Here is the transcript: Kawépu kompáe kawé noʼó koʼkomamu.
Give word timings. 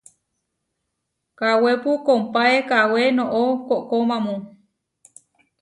Kawépu 1.37 1.91
kompáe 2.05 2.57
kawé 2.69 3.01
noʼó 3.17 3.41
koʼkomamu. 3.67 4.33